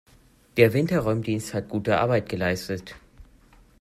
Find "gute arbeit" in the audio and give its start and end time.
1.69-2.27